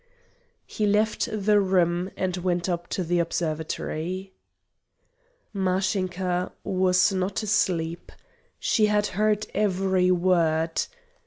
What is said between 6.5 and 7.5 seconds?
was not